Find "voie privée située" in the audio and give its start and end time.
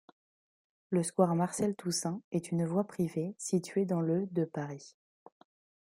2.65-3.85